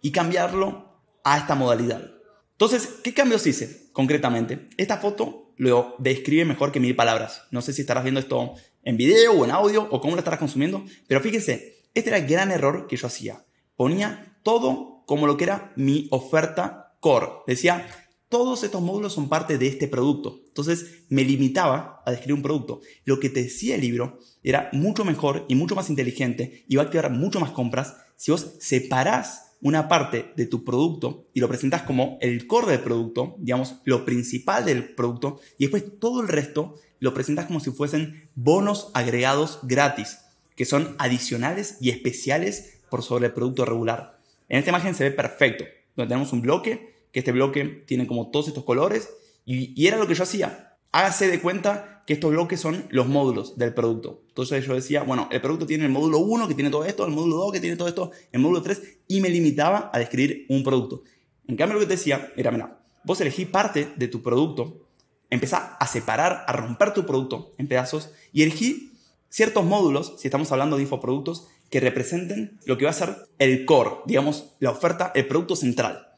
y 0.01 0.11
cambiarlo 0.11 1.01
a 1.23 1.37
esta 1.37 1.55
modalidad. 1.55 2.11
Entonces, 2.51 2.99
¿qué 3.03 3.13
cambios 3.13 3.45
hice 3.47 3.89
concretamente? 3.93 4.67
Esta 4.77 4.97
foto 4.97 5.53
lo 5.57 5.95
describe 5.99 6.45
mejor 6.45 6.71
que 6.71 6.79
mil 6.79 6.95
palabras. 6.95 7.43
No 7.51 7.61
sé 7.61 7.73
si 7.73 7.81
estarás 7.81 8.03
viendo 8.03 8.19
esto 8.19 8.53
en 8.83 8.97
video 8.97 9.33
o 9.33 9.45
en 9.45 9.51
audio 9.51 9.87
o 9.91 10.01
cómo 10.01 10.15
lo 10.15 10.19
estarás 10.19 10.39
consumiendo, 10.39 10.83
pero 11.07 11.21
fíjense, 11.21 11.85
este 11.93 12.09
era 12.09 12.17
el 12.17 12.27
gran 12.27 12.51
error 12.51 12.87
que 12.87 12.97
yo 12.97 13.07
hacía. 13.07 13.45
Ponía 13.75 14.37
todo 14.43 15.03
como 15.05 15.27
lo 15.27 15.37
que 15.37 15.45
era 15.45 15.73
mi 15.75 16.07
oferta 16.11 16.95
core. 16.99 17.27
Decía, 17.47 17.87
todos 18.29 18.63
estos 18.63 18.81
módulos 18.81 19.13
son 19.13 19.27
parte 19.27 19.57
de 19.57 19.67
este 19.67 19.87
producto. 19.87 20.41
Entonces 20.47 21.03
me 21.09 21.23
limitaba 21.23 22.01
a 22.05 22.11
describir 22.11 22.35
un 22.35 22.43
producto. 22.43 22.81
Lo 23.03 23.19
que 23.19 23.29
te 23.29 23.43
decía 23.43 23.75
el 23.75 23.81
libro 23.81 24.19
era 24.43 24.69
mucho 24.71 25.03
mejor 25.03 25.45
y 25.49 25.55
mucho 25.55 25.75
más 25.75 25.89
inteligente 25.89 26.63
y 26.67 26.75
va 26.75 26.83
a 26.83 26.85
activar 26.85 27.11
mucho 27.11 27.39
más 27.39 27.51
compras 27.51 27.97
si 28.15 28.31
vos 28.31 28.55
separás 28.59 29.49
una 29.61 29.89
parte 29.89 30.31
de 30.35 30.45
tu 30.45 30.63
producto 30.63 31.27
y 31.33 31.39
lo 31.39 31.49
presentas 31.49 31.81
como 31.83 32.17
el 32.21 32.47
core 32.47 32.71
del 32.71 32.81
producto, 32.81 33.35
digamos, 33.39 33.75
lo 33.83 34.05
principal 34.05 34.65
del 34.65 34.93
producto, 34.95 35.39
y 35.57 35.65
después 35.65 35.99
todo 35.99 36.21
el 36.21 36.27
resto 36.27 36.75
lo 36.99 37.13
presentas 37.13 37.45
como 37.45 37.59
si 37.59 37.71
fuesen 37.71 38.29
bonos 38.35 38.91
agregados 38.93 39.59
gratis, 39.63 40.19
que 40.55 40.65
son 40.65 40.95
adicionales 40.97 41.77
y 41.81 41.89
especiales 41.89 42.79
por 42.89 43.03
sobre 43.03 43.27
el 43.27 43.33
producto 43.33 43.65
regular. 43.65 44.19
En 44.47 44.59
esta 44.59 44.71
imagen 44.71 44.95
se 44.95 45.05
ve 45.05 45.11
perfecto, 45.11 45.65
donde 45.95 46.09
tenemos 46.09 46.31
un 46.31 46.41
bloque 46.41 46.98
que 47.11 47.19
este 47.19 47.31
bloque 47.31 47.83
tiene 47.87 48.07
como 48.07 48.29
todos 48.29 48.47
estos 48.47 48.63
colores 48.63 49.09
y, 49.45 49.87
era 49.87 49.97
lo 49.97 50.07
que 50.07 50.13
yo 50.13 50.23
hacía. 50.23 50.77
Hágase 50.91 51.27
de 51.27 51.41
cuenta 51.41 52.03
que 52.05 52.13
estos 52.13 52.31
bloques 52.31 52.59
son 52.59 52.85
los 52.89 53.07
módulos 53.07 53.57
del 53.57 53.73
producto. 53.73 54.23
Entonces 54.27 54.65
yo 54.65 54.73
decía, 54.73 55.03
bueno, 55.03 55.27
el 55.31 55.41
producto 55.41 55.65
tiene 55.65 55.85
el 55.85 55.91
módulo 55.91 56.19
1 56.19 56.47
que 56.47 56.55
tiene 56.55 56.69
todo 56.69 56.85
esto, 56.85 57.05
el 57.05 57.11
módulo 57.11 57.37
2 57.37 57.53
que 57.53 57.59
tiene 57.59 57.75
todo 57.75 57.87
esto, 57.87 58.11
el 58.31 58.41
módulo 58.41 58.61
3 58.61 58.81
y 59.07 59.21
me 59.21 59.29
limitaba 59.29 59.89
a 59.93 59.99
describir 59.99 60.45
un 60.49 60.63
producto. 60.63 61.03
En 61.47 61.55
cambio 61.55 61.75
lo 61.75 61.79
que 61.79 61.87
te 61.87 61.93
decía 61.93 62.31
era, 62.35 62.51
mira, 62.51 62.79
vos 63.03 63.19
elegí 63.21 63.45
parte 63.45 63.91
de 63.95 64.07
tu 64.07 64.21
producto, 64.21 64.87
empezá 65.29 65.77
a 65.79 65.87
separar, 65.87 66.43
a 66.47 66.53
romper 66.53 66.93
tu 66.93 67.05
producto 67.05 67.53
en 67.57 67.67
pedazos 67.67 68.11
y 68.31 68.43
elegí 68.43 68.93
ciertos 69.29 69.65
módulos, 69.65 70.15
si 70.17 70.27
estamos 70.27 70.51
hablando 70.51 70.75
de 70.75 70.83
infoproductos, 70.83 71.47
que 71.69 71.79
representen 71.79 72.59
lo 72.65 72.77
que 72.77 72.85
va 72.85 72.91
a 72.91 72.95
ser 72.95 73.15
el 73.37 73.65
core, 73.65 73.97
digamos, 74.05 74.55
la 74.59 74.71
oferta, 74.71 75.11
el 75.15 75.27
producto 75.27 75.55
central. 75.55 76.08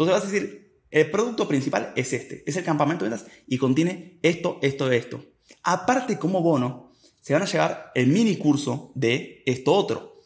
Entonces 0.00 0.22
vas 0.22 0.30
a 0.30 0.32
decir, 0.32 0.82
el 0.90 1.10
producto 1.10 1.46
principal 1.46 1.92
es 1.94 2.14
este, 2.14 2.42
es 2.46 2.56
el 2.56 2.64
campamento 2.64 3.04
de 3.04 3.10
ventas 3.10 3.28
y 3.46 3.58
contiene 3.58 4.18
esto, 4.22 4.58
esto, 4.62 4.90
esto. 4.90 5.22
Aparte, 5.62 6.18
como 6.18 6.40
bono, 6.40 6.92
se 7.20 7.34
van 7.34 7.42
a 7.42 7.46
llevar 7.46 7.92
el 7.94 8.06
mini 8.06 8.36
curso 8.36 8.92
de 8.94 9.42
esto 9.44 9.74
otro. 9.74 10.22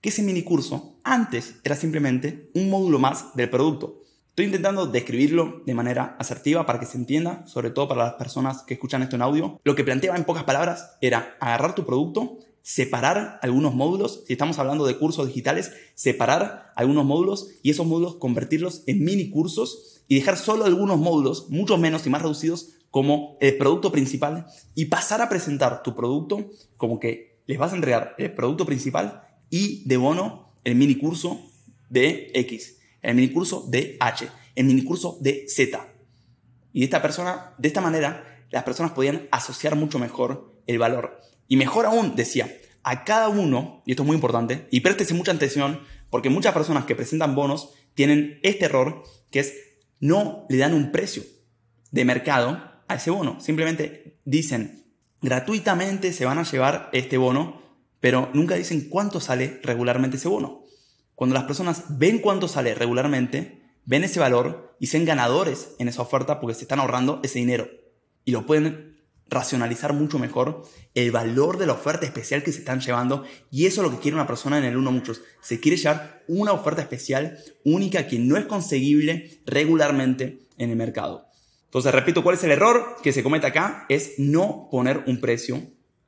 Que 0.00 0.10
ese 0.10 0.22
mini 0.22 0.42
curso 0.42 1.00
antes 1.02 1.56
era 1.64 1.74
simplemente 1.74 2.50
un 2.54 2.70
módulo 2.70 3.00
más 3.00 3.34
del 3.34 3.50
producto. 3.50 4.02
Estoy 4.28 4.44
intentando 4.44 4.86
describirlo 4.86 5.62
de 5.66 5.74
manera 5.74 6.14
asertiva 6.20 6.64
para 6.64 6.78
que 6.78 6.86
se 6.86 6.96
entienda, 6.96 7.44
sobre 7.48 7.70
todo 7.70 7.88
para 7.88 8.04
las 8.04 8.14
personas 8.14 8.62
que 8.62 8.74
escuchan 8.74 9.02
esto 9.02 9.16
en 9.16 9.22
audio. 9.22 9.60
Lo 9.64 9.74
que 9.74 9.82
planteaba 9.82 10.16
en 10.16 10.24
pocas 10.24 10.44
palabras 10.44 10.98
era 11.00 11.36
agarrar 11.40 11.74
tu 11.74 11.84
producto, 11.84 12.38
separar 12.66 13.38
algunos 13.42 13.74
módulos, 13.74 14.24
si 14.26 14.32
estamos 14.32 14.58
hablando 14.58 14.86
de 14.86 14.98
cursos 14.98 15.28
digitales, 15.28 15.70
separar 15.94 16.72
algunos 16.74 17.04
módulos 17.04 17.50
y 17.62 17.70
esos 17.70 17.86
módulos 17.86 18.16
convertirlos 18.16 18.82
en 18.86 19.04
mini 19.04 19.30
cursos 19.30 20.02
y 20.08 20.16
dejar 20.16 20.36
solo 20.36 20.64
algunos 20.64 20.98
módulos, 20.98 21.48
mucho 21.48 21.78
menos 21.78 22.06
y 22.06 22.10
más 22.10 22.22
reducidos, 22.22 22.70
como 22.90 23.36
el 23.40 23.56
producto 23.56 23.92
principal 23.92 24.46
y 24.74 24.86
pasar 24.86 25.22
a 25.22 25.28
presentar 25.28 25.82
tu 25.82 25.94
producto 25.94 26.50
como 26.76 26.98
que 26.98 27.38
les 27.46 27.58
vas 27.58 27.72
a 27.72 27.76
entregar 27.76 28.14
el 28.18 28.34
producto 28.34 28.66
principal 28.66 29.22
y 29.50 29.86
de 29.86 29.96
bono 29.96 30.50
el 30.64 30.74
mini 30.74 30.96
curso 30.96 31.40
de 31.88 32.32
X 32.34 32.76
el 33.06 33.14
minicurso 33.14 33.64
de 33.68 33.96
H, 34.00 34.28
el 34.56 34.66
minicurso 34.66 35.16
de 35.20 35.44
Z. 35.48 35.86
Y 36.72 36.80
de 36.80 36.84
esta 36.86 37.00
persona, 37.00 37.54
de 37.56 37.68
esta 37.68 37.80
manera, 37.80 38.44
las 38.50 38.64
personas 38.64 38.92
podían 38.92 39.28
asociar 39.30 39.76
mucho 39.76 40.00
mejor 40.00 40.52
el 40.66 40.78
valor. 40.78 41.20
Y 41.48 41.56
mejor 41.56 41.86
aún, 41.86 42.16
decía, 42.16 42.50
a 42.82 43.04
cada 43.04 43.28
uno, 43.28 43.82
y 43.84 43.92
esto 43.92 44.02
es 44.02 44.06
muy 44.06 44.14
importante, 44.14 44.68
y 44.70 44.80
préstese 44.80 45.14
mucha 45.14 45.32
atención, 45.32 45.80
porque 46.10 46.30
muchas 46.30 46.54
personas 46.54 46.84
que 46.84 46.94
presentan 46.94 47.34
bonos 47.34 47.70
tienen 47.94 48.38
este 48.42 48.66
error, 48.66 49.02
que 49.30 49.40
es 49.40 49.54
no 50.00 50.46
le 50.48 50.58
dan 50.58 50.74
un 50.74 50.92
precio 50.92 51.22
de 51.90 52.04
mercado 52.04 52.62
a 52.88 52.94
ese 52.94 53.10
bono. 53.10 53.40
Simplemente 53.40 54.18
dicen, 54.24 54.84
gratuitamente 55.22 56.12
se 56.12 56.24
van 56.24 56.38
a 56.38 56.44
llevar 56.44 56.90
este 56.92 57.16
bono, 57.16 57.62
pero 58.00 58.30
nunca 58.34 58.54
dicen 58.54 58.88
cuánto 58.88 59.20
sale 59.20 59.60
regularmente 59.62 60.16
ese 60.16 60.28
bono. 60.28 60.64
Cuando 61.14 61.34
las 61.34 61.44
personas 61.44 61.98
ven 61.98 62.18
cuánto 62.18 62.46
sale 62.46 62.74
regularmente, 62.74 63.62
ven 63.86 64.04
ese 64.04 64.20
valor 64.20 64.76
y 64.78 64.88
sean 64.88 65.06
ganadores 65.06 65.74
en 65.78 65.88
esa 65.88 66.02
oferta 66.02 66.40
porque 66.40 66.54
se 66.54 66.62
están 66.62 66.80
ahorrando 66.80 67.20
ese 67.22 67.38
dinero. 67.38 67.68
Y 68.24 68.32
lo 68.32 68.44
pueden 68.44 68.95
racionalizar 69.28 69.92
mucho 69.92 70.18
mejor 70.18 70.64
el 70.94 71.10
valor 71.10 71.58
de 71.58 71.66
la 71.66 71.72
oferta 71.72 72.06
especial 72.06 72.42
que 72.42 72.52
se 72.52 72.60
están 72.60 72.80
llevando. 72.80 73.24
Y 73.50 73.66
eso 73.66 73.80
es 73.80 73.88
lo 73.88 73.94
que 73.94 74.00
quiere 74.00 74.16
una 74.16 74.26
persona 74.26 74.58
en 74.58 74.64
el 74.64 74.76
uno 74.76 74.92
muchos. 74.92 75.22
Se 75.40 75.60
quiere 75.60 75.76
llevar 75.76 76.22
una 76.28 76.52
oferta 76.52 76.82
especial 76.82 77.38
única 77.64 78.06
que 78.06 78.18
no 78.18 78.36
es 78.36 78.46
conseguible 78.46 79.40
regularmente 79.46 80.46
en 80.58 80.70
el 80.70 80.76
mercado. 80.76 81.26
Entonces, 81.64 81.92
repito, 81.92 82.22
¿cuál 82.22 82.36
es 82.36 82.44
el 82.44 82.52
error 82.52 82.96
que 83.02 83.12
se 83.12 83.22
comete 83.22 83.46
acá? 83.46 83.84
Es 83.88 84.14
no 84.18 84.68
poner 84.70 85.04
un 85.06 85.20
precio 85.20 85.62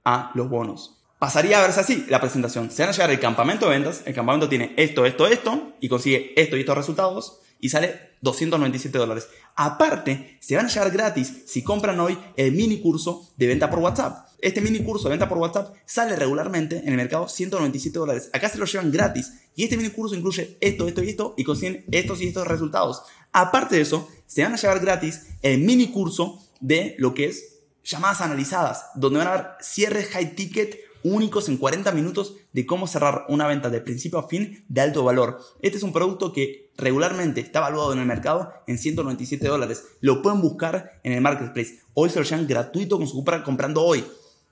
a 0.05 0.31
los 0.35 0.49
bonos 0.49 0.99
pasaría 1.19 1.59
a 1.59 1.63
verse 1.63 1.81
así 1.81 2.07
la 2.09 2.21
presentación. 2.21 2.71
Se 2.71 2.83
van 2.83 2.91
a 2.91 2.93
llegar 2.93 3.11
el 3.11 3.21
campamento 3.21 3.67
de 3.67 3.73
ventas, 3.73 4.03
el 4.07 4.15
campamento 4.15 4.49
tiene 4.49 4.73
esto, 4.77 5.05
esto, 5.05 5.27
esto, 5.27 5.73
y 5.81 5.89
consigue 5.89 6.33
esto 6.37 6.57
y 6.57 6.61
estos 6.61 6.77
resultados, 6.77 7.41
y 7.61 7.69
sale 7.69 8.09
297 8.21 8.97
dólares. 8.99 9.29
Aparte, 9.55 10.39
se 10.41 10.57
van 10.57 10.67
a 10.67 10.69
llegar 10.69 10.91
gratis 10.91 11.33
si 11.47 11.63
compran 11.63 11.99
hoy 12.01 12.19
el 12.37 12.53
mini 12.53 12.81
curso 12.81 13.31
de 13.37 13.47
venta 13.47 13.71
por 13.71 13.81
WhatsApp. 13.81 14.29
Este 14.41 14.61
mini 14.61 14.81
curso 14.85 15.05
de 15.05 15.11
venta 15.11 15.29
por 15.29 15.39
WhatsApp 15.39 15.75
sale 15.85 16.15
regularmente 16.15 16.79
en 16.79 16.89
el 16.89 16.97
mercado 16.97 17.29
197 17.29 17.99
dólares. 17.99 18.31
Acá 18.33 18.49
se 18.49 18.59
lo 18.59 18.67
llevan 18.67 18.93
gratis. 18.93 19.33
Y 19.57 19.65
este 19.65 19.77
mini 19.77 19.91
curso 19.91 20.15
incluye 20.15 20.57
esto, 20.61 20.87
esto 20.87 21.03
y 21.03 21.09
esto 21.09 21.35
y 21.37 21.45
consiguen 21.45 21.85
estos 21.91 22.21
y 22.21 22.29
estos 22.29 22.47
resultados. 22.47 23.03
Aparte 23.33 23.77
de 23.77 23.83
eso, 23.83 24.09
se 24.27 24.43
van 24.43 24.53
a 24.53 24.57
llevar 24.57 24.81
gratis 24.81 25.27
el 25.43 25.61
mini 25.61 25.89
curso 25.89 26.41
de 26.61 26.95
lo 26.99 27.15
que 27.15 27.27
es 27.27 27.59
llamadas 27.83 28.21
analizadas, 28.21 28.85
donde 28.95 29.19
van 29.19 29.29
a 29.29 29.33
haber 29.33 29.47
cierres 29.61 30.09
high 30.11 30.35
ticket 30.35 30.79
únicos 31.03 31.49
en 31.49 31.57
40 31.57 31.93
minutos 31.93 32.37
de 32.53 32.67
cómo 32.67 32.87
cerrar 32.87 33.25
una 33.29 33.47
venta 33.47 33.71
de 33.71 33.81
principio 33.81 34.19
a 34.19 34.29
fin 34.29 34.65
de 34.69 34.81
alto 34.81 35.05
valor. 35.05 35.41
Este 35.63 35.79
es 35.79 35.83
un 35.83 35.93
producto 35.93 36.33
que 36.33 36.71
regularmente 36.77 37.41
está 37.41 37.61
evaluado 37.61 37.93
en 37.93 37.99
el 37.99 38.07
mercado 38.07 38.53
en 38.67 38.79
197 38.79 39.47
dólares. 39.47 39.85
Lo 40.01 40.23
pueden 40.23 40.41
buscar 40.41 41.01
en 41.03 41.13
el 41.13 41.21
marketplace. 41.21 41.81
Hoy 41.95 42.11
se 42.11 42.19
lo 42.19 42.25
llevan 42.25 42.47
gratuito 42.47 42.99
con 42.99 43.07
su 43.07 43.15
compra 43.15 43.43
comprando 43.43 43.83
hoy. 43.83 44.05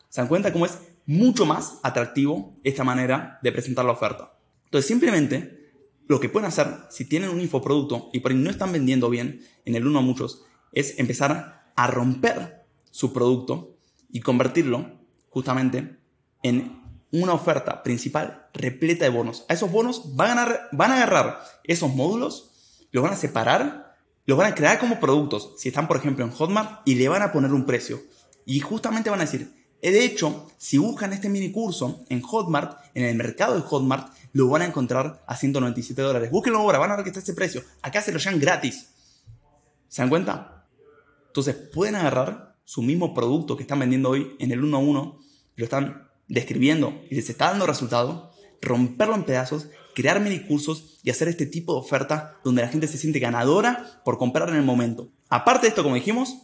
¿Se 0.09 0.21
dan 0.21 0.29
cuenta 0.29 0.53
cómo 0.53 0.67
es 0.67 0.79
mucho 1.07 1.47
más 1.47 1.79
atractivo 1.83 2.55
esta 2.65 2.85
manera 2.85 3.39
de 3.43 3.53
presentar 3.53 3.85
la 3.85 3.93
oferta? 3.93 4.33
Entonces 4.65 4.89
simplemente 4.89 5.73
lo 6.09 6.21
que 6.21 6.29
pueden 6.29 6.49
hacer 6.49 6.69
si 6.91 7.05
tienen 7.05 7.31
un 7.31 7.41
infoproducto 7.41 8.11
y 8.13 8.21
por 8.21 8.31
ahí 8.31 8.39
no 8.39 8.51
están 8.51 8.73
vendiendo 8.73 9.11
bien 9.11 9.41
en 9.65 9.75
el 9.75 9.87
uno 9.87 9.99
a 9.99 10.03
muchos 10.03 10.45
es 10.73 10.99
empezar 10.99 11.73
a 11.75 11.87
romper 11.89 12.65
su 12.91 13.13
producto 13.13 13.77
y 14.11 14.21
convertirlo 14.21 15.01
justamente 15.31 15.97
en 16.43 16.83
una 17.13 17.35
oferta 17.35 17.83
principal 17.83 18.49
repleta 18.53 19.05
de 19.05 19.11
bonos. 19.11 19.45
A 19.49 19.55
esos 19.55 19.71
bonos 19.71 20.17
van 20.17 20.39
a, 20.39 20.69
van 20.73 20.91
a 20.91 20.97
agarrar 20.97 21.41
esos 21.65 21.95
módulos, 21.95 22.51
los 22.91 23.03
van 23.03 23.13
a 23.13 23.17
separar, 23.17 23.97
los 24.27 24.37
van 24.37 24.53
a 24.53 24.55
crear 24.55 24.79
como 24.79 25.01
productos, 25.01 25.55
si 25.57 25.69
están 25.69 25.89
por 25.89 25.97
ejemplo 25.97 26.25
en 26.25 26.33
Hotmart, 26.33 26.81
y 26.85 26.97
le 26.97 27.09
van 27.09 27.23
a 27.23 27.33
poner 27.33 27.53
un 27.53 27.65
precio. 27.65 28.01
Y 28.45 28.61
justamente 28.61 29.11
van 29.11 29.21
a 29.21 29.25
decir, 29.25 29.53
eh, 29.83 29.91
de 29.91 30.05
hecho, 30.05 30.49
si 30.59 30.79
buscan 30.79 31.13
este 31.13 31.29
mini 31.29 31.53
curso 31.53 32.05
en 32.09 32.23
Hotmart, 32.23 32.79
en 32.95 33.05
el 33.05 33.17
mercado 33.17 33.55
de 33.55 33.61
Hotmart, 33.61 34.13
lo 34.33 34.49
van 34.49 34.63
a 34.63 34.67
encontrar 34.67 35.23
a 35.27 35.37
197 35.37 36.01
dólares. 36.03 36.31
Búsquenlo 36.31 36.59
ahora, 36.59 36.79
van 36.79 36.91
a 36.91 36.97
ver 36.97 37.05
que 37.05 37.11
está 37.11 37.21
ese 37.21 37.35
precio. 37.35 37.63
Acá 37.83 38.03
se 38.03 38.13
lo 38.13 38.19
llevan 38.19 38.41
gratis. 38.41 38.89
¿Se 39.89 40.03
dan 40.03 40.09
cuenta? 40.09 40.67
Entonces 41.29 41.55
pueden 41.55 41.95
agarrar 41.95 42.57
su 42.65 42.83
mismo 42.83 43.15
producto 43.15 43.57
que 43.57 43.63
están 43.63 43.79
vendiendo 43.79 44.11
hoy 44.11 44.35
en 44.39 44.51
el 44.51 44.65
1 44.65 44.77
a 44.77 44.81
1, 44.81 45.21
lo 45.57 45.65
están 45.65 46.06
describiendo 46.29 47.03
y 47.11 47.15
les 47.15 47.31
está 47.31 47.51
dando 47.51 47.67
resultado, 47.67 48.33
romperlo 48.61 49.15
en 49.15 49.25
pedazos, 49.25 49.69
crear 49.95 50.21
mini 50.21 50.41
cursos 50.41 50.99
y 51.03 51.11
hacer 51.11 51.29
este 51.29 51.47
tipo 51.47 51.73
de 51.73 51.81
oferta 51.81 52.39
donde 52.45 52.63
la 52.63 52.69
gente 52.69 52.87
se 52.87 52.99
siente 52.99 53.19
ganadora 53.19 54.03
por 54.05 54.19
comprar 54.19 54.49
en 54.49 54.57
el 54.57 54.63
momento. 54.63 55.11
Aparte 55.29 55.63
de 55.63 55.69
esto, 55.69 55.83
como 55.83 55.95
dijimos, 55.95 56.37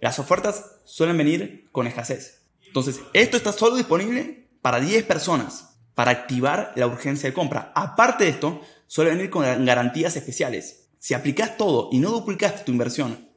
las 0.00 0.18
ofertas 0.18 0.80
suelen 0.84 1.18
venir 1.18 1.68
con 1.72 1.86
escasez. 1.86 2.42
Entonces, 2.66 3.00
esto 3.12 3.36
está 3.36 3.52
solo 3.52 3.76
disponible 3.76 4.48
para 4.62 4.80
10 4.80 5.04
personas 5.04 5.76
para 5.94 6.10
activar 6.10 6.72
la 6.76 6.86
urgencia 6.86 7.28
de 7.28 7.34
compra. 7.34 7.72
Aparte 7.74 8.24
de 8.24 8.30
esto, 8.30 8.60
suele 8.86 9.10
venir 9.10 9.30
con 9.30 9.44
garantías 9.64 10.16
especiales. 10.16 10.88
Si 10.98 11.14
aplicas 11.14 11.56
todo 11.56 11.88
y 11.92 11.98
no 11.98 12.10
duplicaste 12.10 12.64
tu 12.64 12.72
inversión 12.72 13.28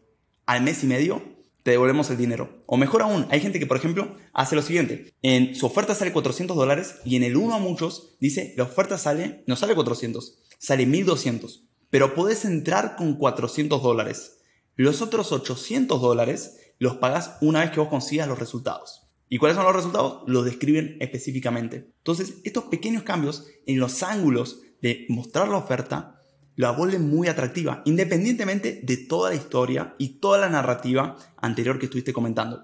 al 0.46 0.62
mes 0.62 0.84
y 0.84 0.88
medio, 0.88 1.35
te 1.66 1.72
devolvemos 1.72 2.12
el 2.12 2.18
dinero. 2.18 2.62
O 2.68 2.78
mejor 2.78 3.02
aún, 3.02 3.26
hay 3.32 3.40
gente 3.40 3.58
que, 3.58 3.66
por 3.66 3.76
ejemplo, 3.76 4.16
hace 4.34 4.56
lo 4.56 4.62
siguiente. 4.62 5.16
En 5.24 5.56
su 5.56 5.66
oferta 5.66 5.96
sale 5.96 6.14
400 6.14 6.56
dólares 6.56 6.98
y 7.04 7.16
en 7.16 7.24
el 7.24 7.36
uno 7.36 7.56
a 7.56 7.60
muchos 7.60 8.18
dice, 8.20 8.54
la 8.56 8.66
oferta 8.66 9.00
sale, 9.00 9.44
no 9.48 9.56
sale 9.56 9.74
400, 9.74 10.44
sale 10.60 10.86
1200. 10.86 11.66
Pero 11.90 12.14
puedes 12.14 12.46
entrar 12.46 12.96
con 12.96 13.16
400 13.16 13.82
dólares. 13.82 14.44
Los 14.76 15.02
otros 15.02 15.32
800 15.32 16.00
dólares 16.00 16.60
los 16.78 16.98
pagas 16.98 17.38
una 17.42 17.62
vez 17.62 17.72
que 17.72 17.80
vos 17.80 17.90
consigas 17.90 18.28
los 18.28 18.38
resultados. 18.38 19.08
¿Y 19.28 19.40
cuáles 19.40 19.56
son 19.56 19.66
los 19.66 19.76
resultados? 19.76 20.22
Los 20.28 20.46
describen 20.46 20.98
específicamente. 21.00 21.92
Entonces, 21.98 22.42
estos 22.44 22.66
pequeños 22.66 23.02
cambios 23.02 23.48
en 23.66 23.80
los 23.80 24.04
ángulos 24.04 24.62
de 24.84 25.08
mostrar 25.10 25.50
la 25.50 25.58
oferta 25.58 26.15
la 26.56 26.72
vuelve 26.72 27.00
muy 27.00 27.28
atractiva, 27.28 27.82
independientemente 27.86 28.80
de 28.84 28.98
toda 28.98 29.32
la 29.32 29.36
historia 29.36 29.96
y 29.98 30.20
toda 30.20 30.38
la 30.38 30.50
narrativa 30.50 31.18
anterior 31.38 31.80
que 31.80 31.86
estuviste 31.86 32.14
comentando. 32.14 32.64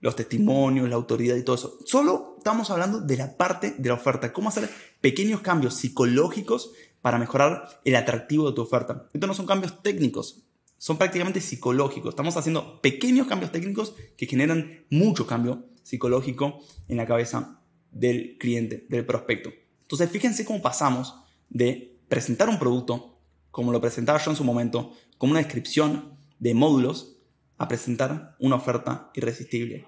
Los 0.00 0.16
testimonios, 0.16 0.88
la 0.88 0.96
autoridad 0.96 1.36
y 1.36 1.42
todo 1.42 1.56
eso. 1.56 1.78
Solo 1.84 2.36
estamos 2.38 2.70
hablando 2.70 3.00
de 3.00 3.16
la 3.16 3.36
parte 3.36 3.74
de 3.76 3.88
la 3.88 3.96
oferta, 3.96 4.32
cómo 4.32 4.48
hacer 4.48 4.70
pequeños 5.00 5.42
cambios 5.42 5.74
psicológicos 5.74 6.72
para 7.02 7.18
mejorar 7.18 7.80
el 7.84 7.96
atractivo 7.96 8.48
de 8.48 8.54
tu 8.54 8.62
oferta. 8.62 9.08
Estos 9.12 9.28
no 9.28 9.34
son 9.34 9.46
cambios 9.46 9.82
técnicos, 9.82 10.42
son 10.78 10.96
prácticamente 10.96 11.42
psicológicos. 11.42 12.10
Estamos 12.10 12.36
haciendo 12.38 12.80
pequeños 12.80 13.26
cambios 13.26 13.52
técnicos 13.52 13.94
que 14.16 14.26
generan 14.26 14.86
mucho 14.88 15.26
cambio 15.26 15.66
psicológico 15.82 16.60
en 16.88 16.96
la 16.96 17.06
cabeza 17.06 17.60
del 17.90 18.38
cliente, 18.38 18.86
del 18.88 19.04
prospecto. 19.04 19.50
Entonces, 19.82 20.08
fíjense 20.08 20.44
cómo 20.44 20.62
pasamos 20.62 21.14
de 21.48 21.98
presentar 22.08 22.48
un 22.48 22.58
producto, 22.58 23.09
como 23.50 23.72
lo 23.72 23.80
presentaba 23.80 24.18
yo 24.18 24.30
en 24.30 24.36
su 24.36 24.44
momento, 24.44 24.92
como 25.18 25.32
una 25.32 25.40
descripción 25.40 26.16
de 26.38 26.54
módulos, 26.54 27.16
a 27.58 27.68
presentar 27.68 28.36
una 28.40 28.56
oferta 28.56 29.10
irresistible. 29.14 29.86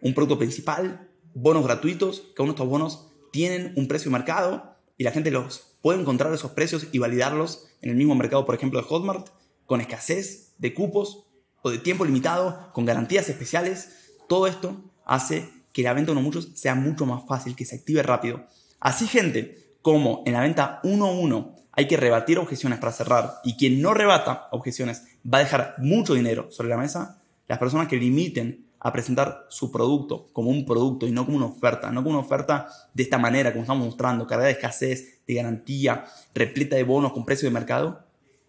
Un 0.00 0.12
producto 0.12 0.38
principal, 0.38 1.08
bonos 1.34 1.64
gratuitos, 1.64 2.32
que 2.34 2.42
uno 2.42 2.52
de 2.52 2.56
estos 2.56 2.68
bonos 2.68 3.08
tienen 3.30 3.72
un 3.76 3.86
precio 3.86 4.10
de 4.10 4.18
mercado 4.18 4.76
y 4.98 5.04
la 5.04 5.12
gente 5.12 5.30
los 5.30 5.76
puede 5.82 6.00
encontrar 6.00 6.32
esos 6.32 6.50
precios 6.50 6.88
y 6.90 6.98
validarlos 6.98 7.68
en 7.80 7.90
el 7.90 7.96
mismo 7.96 8.14
mercado, 8.14 8.44
por 8.44 8.54
ejemplo, 8.54 8.80
de 8.80 8.86
Hotmart, 8.86 9.28
con 9.66 9.80
escasez 9.80 10.54
de 10.58 10.74
cupos 10.74 11.26
o 11.62 11.70
de 11.70 11.78
tiempo 11.78 12.04
limitado, 12.04 12.72
con 12.72 12.84
garantías 12.84 13.28
especiales. 13.28 14.16
Todo 14.28 14.46
esto 14.48 14.82
hace 15.04 15.48
que 15.72 15.82
la 15.82 15.92
venta 15.92 16.12
uno 16.12 16.22
muchos 16.22 16.50
sea 16.54 16.74
mucho 16.74 17.06
más 17.06 17.24
fácil, 17.26 17.56
que 17.56 17.64
se 17.64 17.76
active 17.76 18.02
rápido. 18.02 18.46
Así, 18.80 19.06
gente, 19.06 19.76
como 19.80 20.22
en 20.26 20.32
la 20.32 20.40
venta 20.40 20.80
1-1 20.82 21.61
hay 21.72 21.88
que 21.88 21.96
rebatir 21.96 22.38
objeciones 22.38 22.78
para 22.78 22.92
cerrar. 22.92 23.34
Y 23.44 23.56
quien 23.56 23.80
no 23.80 23.94
rebata 23.94 24.48
objeciones 24.50 25.04
va 25.26 25.38
a 25.38 25.42
dejar 25.42 25.74
mucho 25.78 26.14
dinero 26.14 26.50
sobre 26.50 26.68
la 26.68 26.76
mesa. 26.76 27.22
Las 27.48 27.58
personas 27.58 27.88
que 27.88 27.96
limiten 27.96 28.66
a 28.84 28.92
presentar 28.92 29.46
su 29.48 29.70
producto 29.70 30.28
como 30.32 30.50
un 30.50 30.66
producto 30.66 31.06
y 31.06 31.12
no 31.12 31.24
como 31.24 31.36
una 31.36 31.46
oferta, 31.46 31.90
no 31.92 32.02
como 32.02 32.18
una 32.18 32.26
oferta 32.26 32.66
de 32.92 33.02
esta 33.04 33.16
manera, 33.16 33.52
como 33.52 33.62
estamos 33.62 33.86
mostrando, 33.86 34.26
cargada 34.26 34.48
de 34.48 34.54
escasez, 34.54 35.20
de 35.26 35.34
garantía, 35.34 36.04
repleta 36.34 36.76
de 36.76 36.82
bonos 36.82 37.12
con 37.12 37.24
precio 37.24 37.48
de 37.48 37.54
mercado, 37.54 38.04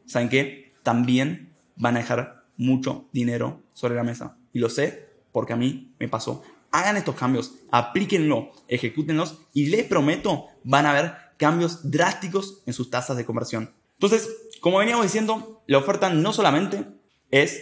¿saben 0.06 0.30
qué? 0.30 0.74
También 0.82 1.53
van 1.75 1.98
a 1.98 2.00
dejar 2.00 2.44
mucho 2.58 3.06
dinero 3.13 3.62
sobre 3.74 3.96
la 3.96 4.03
mesa. 4.03 4.38
Y 4.53 4.60
lo 4.60 4.70
sé 4.70 5.08
porque 5.32 5.53
a 5.53 5.58
mí 5.58 5.94
me 6.00 6.08
pasó. 6.08 6.44
Hagan 6.74 6.98
estos 6.98 7.15
cambios, 7.15 7.53
aplíquenlo, 7.72 8.51
ejecútenlos 8.68 9.38
y 9.53 9.68
les 9.68 9.86
prometo 9.86 10.48
van 10.63 10.88
a 10.88 10.94
ver 10.94 11.13
cambios 11.38 11.89
drásticos 11.92 12.63
en 12.65 12.74
sus 12.74 12.89
tasas 12.89 13.15
de 13.15 13.25
conversión. 13.25 13.72
Entonces, 13.94 14.27
como 14.60 14.80
veníamos 14.80 15.06
diciendo, 15.06 15.62
la 15.68 15.77
oferta 15.77 16.10
no 16.10 16.34
solamente 16.34 16.84
es 17.30 17.62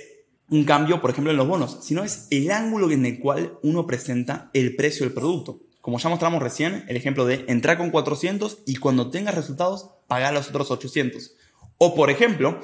un 0.50 0.64
cambio, 0.64 1.02
por 1.02 1.10
ejemplo, 1.12 1.30
en 1.30 1.38
los 1.38 1.48
bonos, 1.48 1.80
sino 1.82 2.06
es 2.06 2.28
el 2.30 2.52
ángulo 2.52 2.90
en 2.90 3.06
el 3.06 3.20
cual 3.20 3.60
uno 3.64 3.86
presenta 3.86 4.50
el 4.54 4.76
precio 4.78 5.06
del 5.06 5.14
producto. 5.14 5.60
Como 5.82 6.00
ya 6.00 6.08
mostramos 6.10 6.42
recién, 6.42 6.86
el 6.88 6.96
ejemplo 6.96 7.26
de 7.26 7.44
entrar 7.50 7.78
con 7.78 7.90
400 7.90 8.60
y 8.66 8.78
cuando 8.78 9.10
tengas 9.10 9.36
resultados, 9.36 9.90
pagar 10.08 10.34
los 10.34 10.48
otros 10.48 10.72
800. 10.72 11.36
O, 11.78 11.96
por 11.96 12.10
ejemplo, 12.10 12.62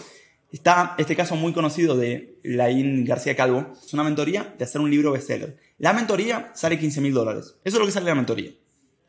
está 0.52 0.96
este 0.98 1.16
caso 1.16 1.36
muy 1.36 1.52
conocido 1.52 1.98
de 1.98 2.40
Laín 2.44 3.04
García 3.06 3.36
Calvo. 3.36 3.74
Es 3.84 3.94
una 3.94 4.04
mentoría 4.04 4.56
de 4.58 4.64
hacer 4.64 4.80
un 4.80 4.92
libro 4.92 5.12
bestseller. 5.12 5.58
La 5.80 5.94
mentoría 5.94 6.52
sale 6.56 6.80
15 6.80 7.02
mil 7.02 7.14
dólares. 7.14 7.56
Eso 7.64 7.78
es 7.78 7.80
lo 7.80 7.86
que 7.86 7.92
sale 7.92 8.08
la 8.08 8.16
mentoría. 8.16 8.52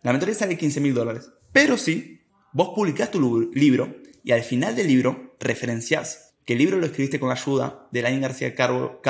La 0.02 0.12
mentoría 0.12 0.34
sale 0.34 0.58
15 0.58 0.80
mil 0.80 0.92
dólares. 0.92 1.30
Pero 1.50 1.78
si 1.78 2.20
vos 2.52 2.72
publicás 2.75 3.10
tu 3.10 3.50
libro 3.54 3.96
y 4.22 4.32
al 4.32 4.42
final 4.42 4.76
del 4.76 4.87
libro 4.87 5.34
referenciás 5.40 6.34
que 6.44 6.52
el 6.52 6.58
libro 6.58 6.76
lo 6.76 6.84
escribiste 6.87 7.18
con 7.18 7.30
ayuda 7.30 7.88
de 7.90 8.02
Lain 8.02 8.20
García 8.20 8.54
Calvo, 8.54 9.00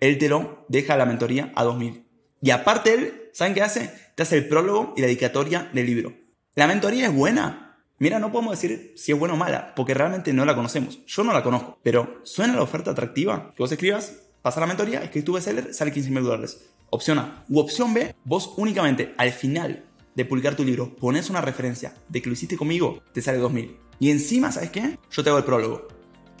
él 0.00 0.18
te 0.18 0.28
lo 0.28 0.66
deja 0.68 0.96
la 0.98 1.06
mentoría 1.06 1.52
a 1.56 1.64
2000. 1.64 2.04
Y 2.42 2.50
aparte 2.50 2.92
él, 2.92 3.30
¿saben 3.32 3.54
qué 3.54 3.62
hace? 3.62 3.90
Te 4.14 4.22
hace 4.22 4.36
el 4.36 4.48
prólogo 4.48 4.92
y 4.96 5.00
la 5.00 5.06
dedicatoria 5.06 5.70
del 5.72 5.86
libro. 5.86 6.12
¿La 6.54 6.66
mentoría 6.66 7.06
es 7.06 7.14
buena? 7.14 7.78
Mira, 7.98 8.18
no 8.18 8.30
podemos 8.30 8.60
decir 8.60 8.92
si 8.96 9.12
es 9.12 9.18
buena 9.18 9.34
o 9.34 9.36
mala, 9.38 9.74
porque 9.74 9.94
realmente 9.94 10.34
no 10.34 10.44
la 10.44 10.54
conocemos. 10.54 11.00
Yo 11.06 11.24
no 11.24 11.32
la 11.32 11.42
conozco, 11.42 11.78
pero 11.82 12.20
¿suena 12.24 12.54
la 12.54 12.62
oferta 12.62 12.90
atractiva? 12.90 13.54
Que 13.56 13.62
vos 13.62 13.72
escribas, 13.72 14.20
pasa 14.42 14.60
la 14.60 14.66
mentoría, 14.66 15.02
escribes 15.02 15.24
tu 15.24 15.32
bestseller, 15.32 15.72
sale 15.72 15.90
15 15.90 16.10
mil 16.10 16.22
dólares. 16.22 16.60
Opción 16.94 17.18
A. 17.18 17.44
U 17.48 17.58
opción 17.58 17.92
B, 17.92 18.14
vos 18.24 18.54
únicamente 18.56 19.16
al 19.18 19.32
final 19.32 19.84
de 20.14 20.24
publicar 20.24 20.54
tu 20.54 20.62
libro 20.62 20.94
pones 20.94 21.28
una 21.28 21.40
referencia 21.40 21.92
de 22.08 22.22
que 22.22 22.28
lo 22.28 22.34
hiciste 22.34 22.56
conmigo, 22.56 23.02
te 23.12 23.20
sale 23.20 23.38
2000. 23.38 23.76
Y 23.98 24.12
encima, 24.12 24.52
¿sabes 24.52 24.70
qué? 24.70 24.96
Yo 25.10 25.24
te 25.24 25.28
hago 25.28 25.38
el 25.38 25.44
prólogo 25.44 25.88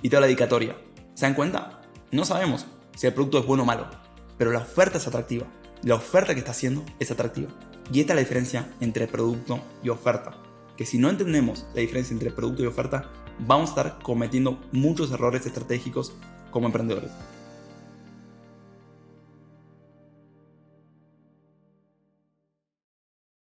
y 0.00 0.10
toda 0.10 0.20
la 0.20 0.26
dedicatoria. 0.28 0.76
¿Se 1.14 1.26
dan 1.26 1.34
cuenta? 1.34 1.80
No 2.12 2.24
sabemos 2.24 2.66
si 2.94 3.08
el 3.08 3.14
producto 3.14 3.40
es 3.40 3.46
bueno 3.46 3.64
o 3.64 3.66
malo, 3.66 3.90
pero 4.38 4.52
la 4.52 4.60
oferta 4.60 4.98
es 4.98 5.08
atractiva. 5.08 5.44
La 5.82 5.96
oferta 5.96 6.34
que 6.34 6.38
está 6.38 6.52
haciendo 6.52 6.84
es 7.00 7.10
atractiva. 7.10 7.50
Y 7.92 7.98
esta 7.98 8.12
es 8.12 8.18
la 8.18 8.22
diferencia 8.22 8.72
entre 8.78 9.08
producto 9.08 9.58
y 9.82 9.88
oferta. 9.88 10.36
Que 10.76 10.86
si 10.86 10.98
no 10.98 11.10
entendemos 11.10 11.66
la 11.74 11.80
diferencia 11.80 12.14
entre 12.14 12.30
producto 12.30 12.62
y 12.62 12.66
oferta, 12.66 13.10
vamos 13.40 13.70
a 13.70 13.72
estar 13.72 13.98
cometiendo 14.04 14.60
muchos 14.70 15.10
errores 15.10 15.46
estratégicos 15.46 16.12
como 16.52 16.66
emprendedores. 16.66 17.10